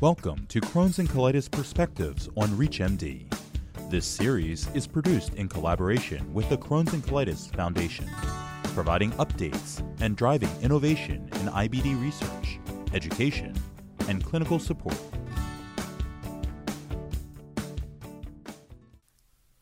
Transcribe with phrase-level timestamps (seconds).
[0.00, 3.30] Welcome to Crohn's and Colitis Perspectives on ReachMD.
[3.90, 8.08] This series is produced in collaboration with the Crohn's and Colitis Foundation,
[8.72, 12.58] providing updates and driving innovation in IBD research,
[12.94, 13.54] education,
[14.08, 14.96] and clinical support.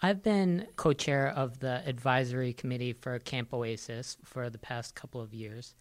[0.00, 5.20] I've been co chair of the advisory committee for Camp Oasis for the past couple
[5.20, 5.74] of years.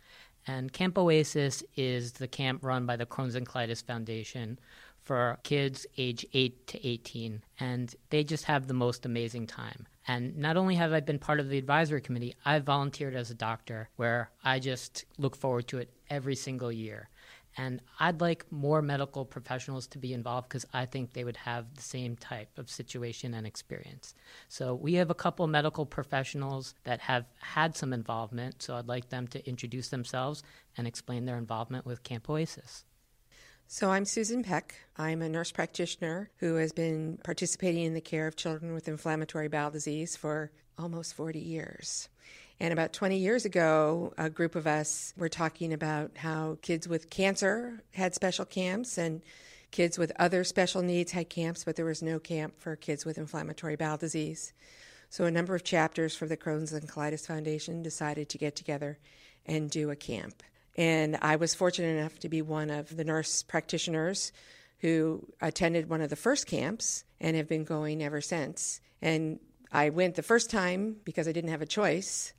[0.48, 4.60] And Camp Oasis is the camp run by the Crohn's and Colitis Foundation
[5.04, 7.44] for kids age 8 to 18.
[7.60, 9.88] And they just have the most amazing time.
[10.08, 13.36] And not only have I been part of the advisory committee, I've volunteered as a
[13.36, 17.10] doctor where I just look forward to it every single year.
[17.60, 21.76] And I'd like more medical professionals to be involved because I think they would have
[21.76, 24.14] the same type of situation and experience.
[24.48, 28.62] So we have a couple medical professionals that have had some involvement.
[28.62, 30.42] So I'd like them to introduce themselves
[30.78, 32.86] and explain their involvement with Camp Oasis.
[33.72, 34.74] So, I'm Susan Peck.
[34.98, 39.48] I'm a nurse practitioner who has been participating in the care of children with inflammatory
[39.48, 42.10] bowel disease for almost 40 years.
[42.60, 47.10] And about 20 years ago, a group of us were talking about how kids with
[47.10, 49.22] cancer had special camps and
[49.72, 53.18] kids with other special needs had camps, but there was no camp for kids with
[53.18, 54.52] inflammatory bowel disease.
[55.10, 59.00] So a number of chapters for the Crohn's and Colitis Foundation decided to get together
[59.46, 60.44] and do a camp.
[60.76, 64.32] And I was fortunate enough to be one of the nurse practitioners
[64.80, 68.82] who attended one of the first camps and have been going ever since.
[69.02, 69.40] And
[69.72, 72.34] I went the first time because I didn't have a choice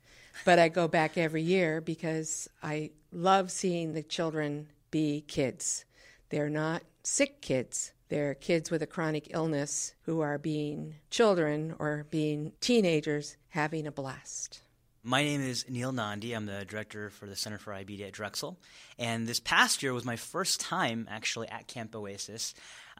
[0.45, 5.85] but I go back every year because I love seeing the children be kids.
[6.29, 7.93] They're not sick kids.
[8.09, 13.91] They're kids with a chronic illness who are being children or being teenagers having a
[13.91, 14.61] blast.
[15.03, 16.33] My name is Neil Nandi.
[16.33, 18.59] I'm the director for the Center for IBD at Drexel.
[18.99, 22.53] And this past year was my first time actually at Camp Oasis,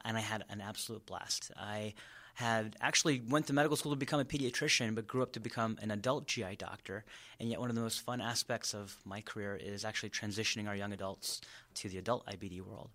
[0.04, 1.52] and I had an absolute blast.
[1.56, 1.94] I
[2.34, 5.78] had actually went to medical school to become a pediatrician, but grew up to become
[5.82, 7.04] an adult GI doctor.
[7.38, 10.76] And yet, one of the most fun aspects of my career is actually transitioning our
[10.76, 11.40] young adults
[11.74, 12.90] to the adult IBD world.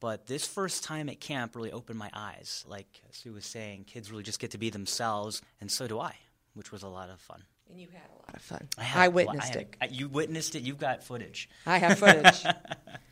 [0.00, 2.64] But this first time at camp really opened my eyes.
[2.66, 6.16] Like Sue was saying, kids really just get to be themselves, and so do I,
[6.54, 7.44] which was a lot of fun.
[7.68, 8.68] And you had a lot of fun.
[8.78, 9.92] I, had, I witnessed I had, it.
[9.92, 10.62] You witnessed it.
[10.62, 11.48] You've got footage.
[11.66, 12.44] I have footage.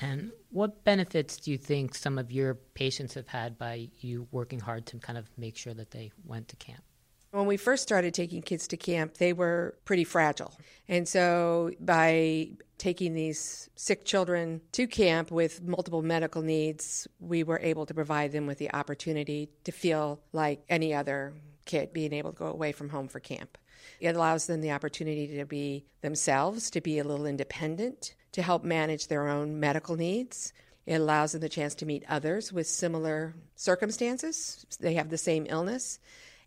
[0.00, 4.60] And what benefits do you think some of your patients have had by you working
[4.60, 6.82] hard to kind of make sure that they went to camp?
[7.30, 10.54] When we first started taking kids to camp, they were pretty fragile.
[10.88, 17.58] And so by taking these sick children to camp with multiple medical needs, we were
[17.58, 21.32] able to provide them with the opportunity to feel like any other
[21.64, 23.58] kid being able to go away from home for camp.
[23.98, 28.64] It allows them the opportunity to be themselves, to be a little independent, to help
[28.64, 30.52] manage their own medical needs.
[30.86, 34.66] It allows them the chance to meet others with similar circumstances.
[34.80, 36.00] They have the same illness.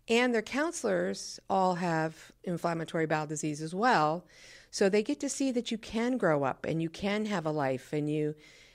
[0.06, 4.26] And their counselors all have inflammatory bowel disease as well.
[4.70, 7.50] So they get to see that you can grow up and you can have a
[7.50, 8.34] life and you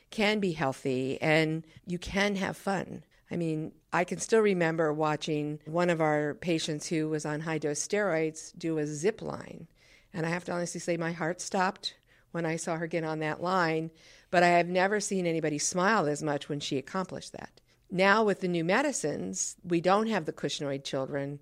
[0.09, 3.03] can be healthy and you can have fun.
[3.29, 7.59] I mean, I can still remember watching one of our patients who was on high
[7.59, 9.67] dose steroids do a zip line.
[10.13, 11.95] And I have to honestly say, my heart stopped
[12.33, 13.89] when I saw her get on that line,
[14.29, 17.61] but I have never seen anybody smile as much when she accomplished that.
[17.89, 21.39] Now, with the new medicines, we don't have the cushingoid children.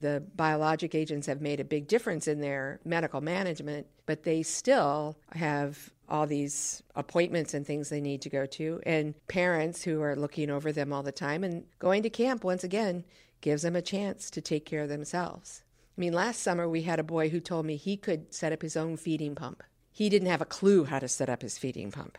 [0.00, 5.16] The biologic agents have made a big difference in their medical management, but they still
[5.32, 10.16] have all these appointments and things they need to go to, and parents who are
[10.16, 11.44] looking over them all the time.
[11.44, 13.04] And going to camp, once again,
[13.40, 15.62] gives them a chance to take care of themselves.
[15.96, 18.62] I mean, last summer we had a boy who told me he could set up
[18.62, 19.62] his own feeding pump.
[19.92, 22.18] He didn't have a clue how to set up his feeding pump.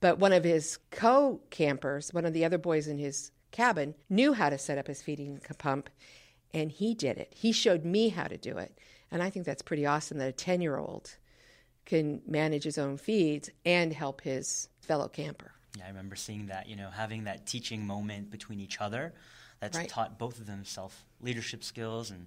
[0.00, 4.32] But one of his co campers, one of the other boys in his cabin, knew
[4.32, 5.90] how to set up his feeding pump,
[6.52, 7.32] and he did it.
[7.34, 8.78] He showed me how to do it.
[9.10, 11.16] And I think that's pretty awesome that a 10 year old
[11.84, 15.52] can manage his own feeds and help his fellow camper.
[15.76, 19.12] Yeah, I remember seeing that, you know, having that teaching moment between each other
[19.60, 19.88] that's right.
[19.88, 22.26] taught both of them self leadership skills and,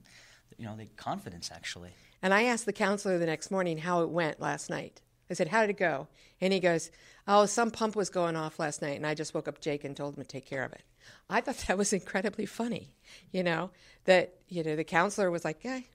[0.57, 1.91] you know, the confidence actually.
[2.21, 5.01] And I asked the counselor the next morning how it went last night.
[5.29, 6.07] I said, How did it go?
[6.41, 6.91] And he goes,
[7.27, 9.95] Oh, some pump was going off last night, and I just woke up Jake and
[9.95, 10.83] told him to take care of it.
[11.29, 12.95] I thought that was incredibly funny,
[13.31, 13.71] you know,
[14.05, 15.87] that, you know, the counselor was like, Hey,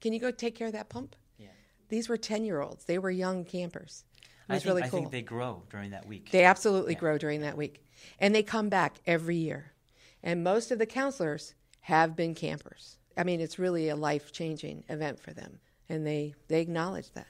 [0.00, 1.16] can you go take care of that pump?
[1.38, 1.48] Yeah.
[1.88, 4.04] These were 10 year olds, they were young campers.
[4.48, 4.98] It was I think, really cool.
[4.98, 6.30] I think they grow during that week.
[6.30, 6.98] They absolutely yeah.
[6.98, 7.86] grow during that week.
[8.18, 9.72] And they come back every year.
[10.22, 12.98] And most of the counselors have been campers.
[13.16, 17.26] I mean, it's really a life changing event for them, and they, they acknowledge that.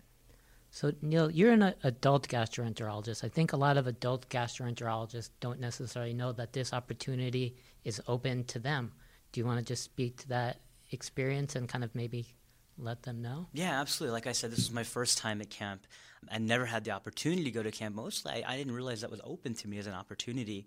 [0.70, 3.24] So, Neil, you're an adult gastroenterologist.
[3.24, 8.44] I think a lot of adult gastroenterologists don't necessarily know that this opportunity is open
[8.44, 8.92] to them.
[9.32, 12.34] Do you want to just speak to that experience and kind of maybe
[12.78, 13.48] let them know?
[13.52, 14.14] Yeah, absolutely.
[14.14, 15.86] Like I said, this was my first time at camp.
[16.30, 17.94] I never had the opportunity to go to camp.
[17.94, 20.66] Mostly, I, I didn't realize that was open to me as an opportunity.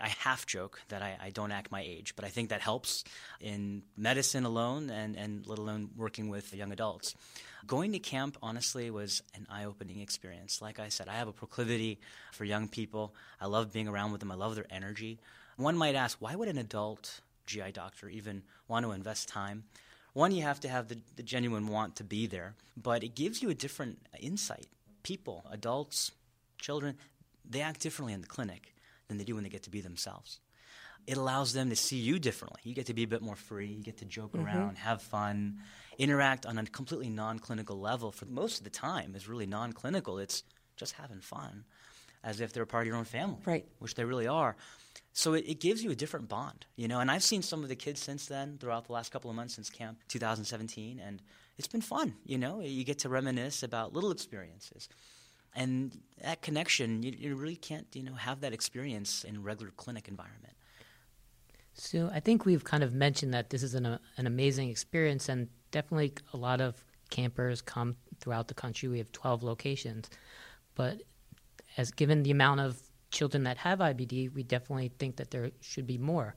[0.00, 3.04] I half joke that I, I, don't act my age, but I think that helps
[3.40, 7.14] in medicine alone and, and let alone working with young adults.
[7.66, 10.60] Going to camp, honestly, was an eye opening experience.
[10.60, 12.00] Like I said, I have a proclivity
[12.32, 13.14] for young people.
[13.40, 15.18] I love being around with them, I love their energy.
[15.56, 19.64] One might ask, why would an adult GI doctor even want to invest time?
[20.12, 23.42] One, you have to have the, the genuine want to be there, but it gives
[23.42, 24.66] you a different insight.
[25.02, 26.12] People, adults,
[26.58, 26.96] children,
[27.48, 28.73] they act differently in the clinic
[29.08, 30.40] than they do when they get to be themselves.
[31.06, 32.60] It allows them to see you differently.
[32.64, 34.46] You get to be a bit more free, you get to joke mm-hmm.
[34.46, 35.58] around, have fun,
[35.98, 39.72] interact on a completely non clinical level for most of the time is really non
[39.72, 40.18] clinical.
[40.18, 40.44] It's
[40.76, 41.64] just having fun
[42.24, 43.66] as if they're a part of your own family, right.
[43.78, 44.56] which they really are.
[45.12, 46.98] So it, it, gives you a different bond, you know.
[47.00, 49.54] And I've seen some of the kids since then, throughout the last couple of months
[49.54, 51.22] since camp 2017, and
[51.58, 52.60] it's been fun, you know.
[52.60, 54.88] You get to reminisce about little experiences,
[55.54, 59.72] and that connection, you, you really can't, you know, have that experience in a regular
[59.76, 60.54] clinic environment.
[61.74, 65.48] So I think we've kind of mentioned that this is an, an amazing experience, and
[65.70, 68.88] definitely a lot of campers come throughout the country.
[68.88, 70.08] We have 12 locations,
[70.74, 71.02] but
[71.76, 72.80] as given the amount of
[73.10, 76.36] children that have IBD, we definitely think that there should be more.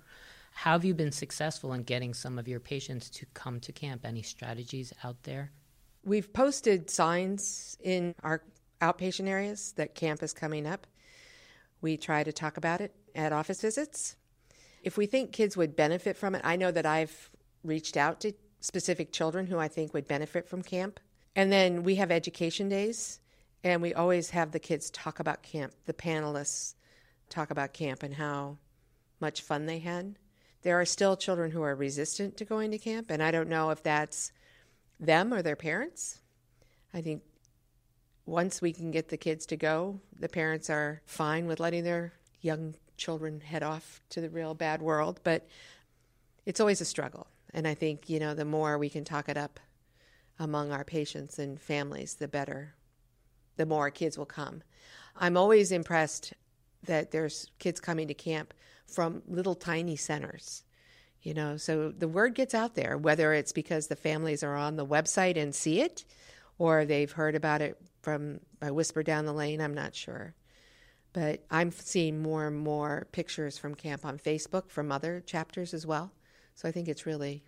[0.52, 4.06] How have you been successful in getting some of your patients to come to camp?
[4.06, 5.52] Any strategies out there?
[6.04, 8.42] We've posted signs in our
[8.82, 10.88] outpatient areas that camp is coming up.
[11.82, 14.16] We try to talk about it at office visits.
[14.84, 17.30] If we think kids would benefit from it, I know that I've
[17.64, 21.00] reached out to specific children who I think would benefit from camp.
[21.36, 23.20] And then we have education days
[23.64, 26.76] and we always have the kids talk about camp, the panelists
[27.30, 28.58] talk about camp and how
[29.20, 30.18] much fun they had.
[30.62, 33.70] There are still children who are resistant to going to camp, and I don't know
[33.70, 34.32] if that's
[35.00, 36.20] them or their parents.
[36.94, 37.22] I think
[38.28, 42.14] once we can get the kids to go, the parents are fine with letting their
[42.42, 45.48] young children head off to the real bad world, but
[46.46, 47.28] it's always a struggle.
[47.54, 49.60] And I think, you know, the more we can talk it up
[50.38, 52.76] among our patients and families, the better
[53.56, 54.62] the more kids will come.
[55.16, 56.34] I'm always impressed
[56.84, 58.54] that there's kids coming to camp
[58.86, 60.64] from little tiny centers.
[61.24, 64.76] You know, so the word gets out there, whether it's because the families are on
[64.76, 66.06] the website and see it,
[66.60, 67.78] or they've heard about it
[68.08, 70.34] from by whisper down the lane, I'm not sure.
[71.12, 75.86] But I'm seeing more and more pictures from camp on Facebook from other chapters as
[75.86, 76.14] well.
[76.56, 77.44] So I think it's really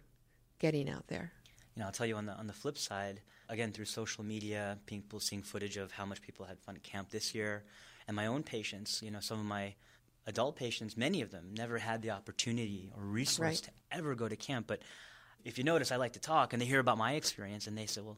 [0.60, 1.32] getting out there.
[1.76, 4.78] You know, I'll tell you on the on the flip side, again through social media,
[4.86, 7.64] people seeing footage of how much people had fun at camp this year,
[8.10, 9.02] and my own patients.
[9.02, 9.76] You know, some of my
[10.28, 13.56] adult patients, many of them never had the opportunity or resource right.
[13.64, 14.68] to ever go to camp.
[14.68, 14.82] But
[15.46, 17.86] if you notice, I like to talk, and they hear about my experience, and they
[17.86, 18.18] say, "Well,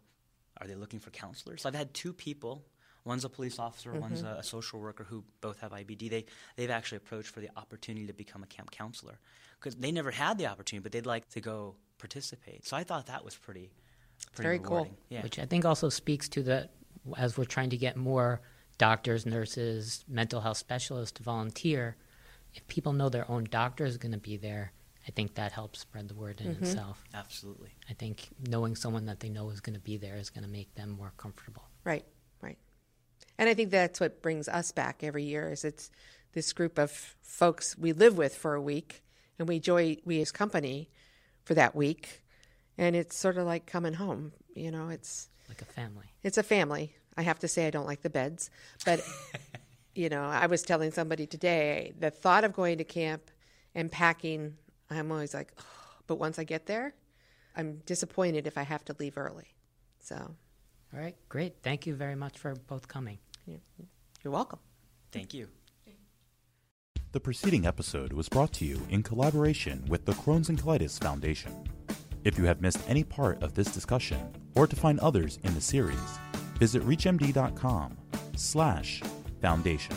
[0.61, 2.63] are they looking for counselors?" I've had two people.
[3.03, 3.99] One's a police officer, mm-hmm.
[3.99, 6.09] one's a, a, social worker who both have IBD.
[6.09, 6.25] They
[6.55, 9.17] they've actually approached for the opportunity to become a camp counselor
[9.59, 12.65] because they never had the opportunity, but they'd like to go participate.
[12.65, 13.71] So I thought that was pretty
[14.35, 14.93] very rewarding.
[14.93, 14.99] cool.
[15.09, 15.23] Yeah.
[15.23, 16.69] Which I think also speaks to the
[17.17, 18.41] as we're trying to get more
[18.77, 21.95] doctors, nurses, mental health specialists to volunteer.
[22.53, 24.73] If people know their own doctor is going to be there,
[25.07, 26.63] I think that helps spread the word in mm-hmm.
[26.63, 27.03] itself.
[27.13, 27.69] Absolutely.
[27.89, 30.49] I think knowing someone that they know is going to be there is going to
[30.49, 31.63] make them more comfortable.
[31.83, 32.05] Right,
[32.41, 32.57] right.
[33.37, 35.89] And I think that's what brings us back every year is it's
[36.33, 36.91] this group of
[37.21, 39.03] folks we live with for a week
[39.39, 40.89] and we enjoy we as company
[41.43, 42.21] for that week
[42.77, 44.31] and it's sort of like coming home.
[44.55, 46.05] You know, it's like a family.
[46.23, 46.95] It's a family.
[47.17, 48.49] I have to say, I don't like the beds,
[48.85, 49.01] but
[49.95, 53.29] you know, I was telling somebody today the thought of going to camp
[53.75, 54.55] and packing.
[54.91, 55.63] I'm always like, oh,
[56.07, 56.93] but once I get there,
[57.55, 59.53] I'm disappointed if I have to leave early.
[59.99, 61.55] So, all right, great.
[61.63, 63.19] Thank you very much for both coming.
[64.23, 64.59] You're welcome.
[65.11, 65.47] Thank you.
[67.11, 71.67] The preceding episode was brought to you in collaboration with the Crohn's and Colitis Foundation.
[72.23, 75.61] If you have missed any part of this discussion or to find others in the
[75.61, 75.97] series,
[76.59, 77.97] visit reachmd.com
[78.35, 79.01] slash
[79.41, 79.95] foundation.